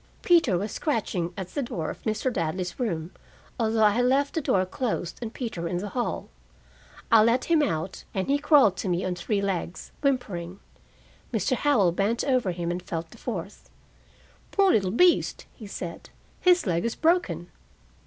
[0.23, 2.35] Peter was scratching at the door of Mr.
[2.35, 3.11] Ladley's room,
[3.59, 6.27] although I had left the door closed and Peter in the hall.
[7.11, 10.59] I let him out, and he crawled to me on three legs, whimpering.
[11.31, 11.53] Mr.
[11.55, 13.69] Howell bent over him and felt the fourth.
[14.49, 16.09] "Poor little beast!" he said.
[16.39, 17.51] "His leg is broken!"